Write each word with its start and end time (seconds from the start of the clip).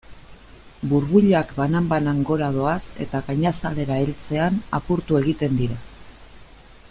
Burbuilak 0.93 1.51
banan-banan 1.57 2.23
gora 2.29 2.47
doaz 2.55 2.79
eta 3.05 3.23
gainazalera 3.29 3.99
heltzean 4.05 4.59
apurtu 4.79 5.23
egiten 5.23 5.61
dira. 5.63 5.77